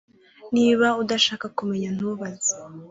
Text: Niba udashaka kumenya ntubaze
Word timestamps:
Niba 0.55 0.87
udashaka 1.01 1.45
kumenya 1.57 1.89
ntubaze 1.95 2.53